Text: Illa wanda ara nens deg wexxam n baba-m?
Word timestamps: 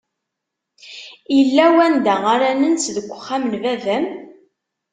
Illa 1.39 1.65
wanda 1.75 2.15
ara 2.33 2.49
nens 2.61 2.85
deg 2.95 3.05
wexxam 3.09 3.43
n 3.51 3.55
baba-m? 3.63 4.05